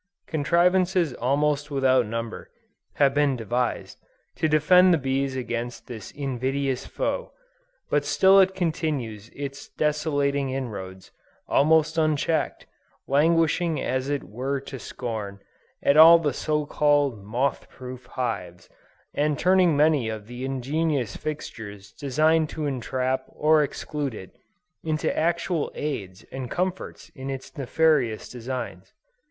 Contrivances 0.25 1.13
almost 1.13 1.69
without 1.69 2.07
number, 2.07 2.49
have 2.95 3.13
been 3.13 3.35
devised, 3.35 3.99
to 4.35 4.47
defend 4.49 4.91
the 4.91 4.97
bees 4.97 5.35
against 5.35 5.85
this 5.85 6.09
invidious 6.13 6.87
foe, 6.87 7.31
but 7.91 8.03
still 8.03 8.39
it 8.39 8.55
continues 8.55 9.29
its 9.35 9.69
desolating 9.69 10.49
inroads, 10.49 11.11
almost 11.47 11.99
unchecked, 11.99 12.65
laughing 13.07 13.79
as 13.79 14.09
it 14.09 14.23
were 14.23 14.59
to 14.59 14.79
scorn, 14.79 15.39
at 15.83 15.95
all 15.95 16.17
the 16.17 16.33
so 16.33 16.65
called 16.65 17.23
"moth 17.23 17.69
proof" 17.69 18.07
hives, 18.07 18.69
and 19.13 19.37
turning 19.37 19.77
many 19.77 20.09
of 20.09 20.25
the 20.25 20.43
ingenious 20.43 21.15
fixtures 21.15 21.91
designed 21.91 22.49
to 22.49 22.65
entrap 22.65 23.23
or 23.27 23.61
exclude 23.61 24.15
it, 24.15 24.35
into 24.83 25.15
actual 25.15 25.71
aids 25.75 26.25
and 26.31 26.49
comforts 26.49 27.09
in 27.09 27.29
its 27.29 27.55
nefarious 27.55 28.27
designs. 28.27 28.93